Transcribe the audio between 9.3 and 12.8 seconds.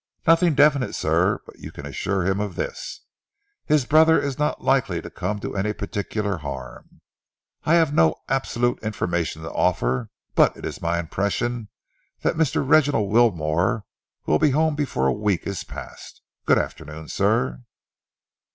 to offer, but it is my impression that Mr.